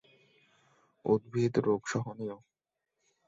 উদ্ভিদ 1.05 1.53
রোগ-সহনীয়। 1.65 2.35